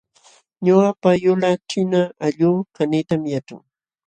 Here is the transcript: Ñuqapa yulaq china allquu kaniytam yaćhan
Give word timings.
Ñuqapa 0.65 1.09
yulaq 1.23 1.59
china 1.69 2.01
allquu 2.25 2.49
kaniytam 2.75 3.21
yaćhan 3.31 3.63